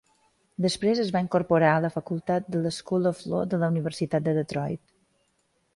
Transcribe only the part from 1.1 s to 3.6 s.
va incorporar a la facultat de la School of Law